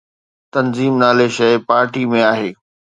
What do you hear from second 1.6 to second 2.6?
Party ۾ آهي.